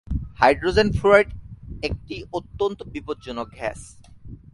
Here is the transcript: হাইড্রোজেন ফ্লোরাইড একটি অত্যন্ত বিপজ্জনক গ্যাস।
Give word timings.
হাইড্রোজেন 0.39 0.87
ফ্লোরাইড 0.97 1.29
একটি 1.83 2.15
অত্যন্ত 2.37 2.79
বিপজ্জনক 2.93 3.47
গ্যাস। 3.57 3.81